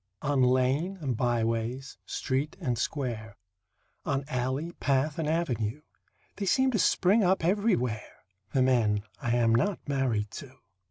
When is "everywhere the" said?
7.45-8.63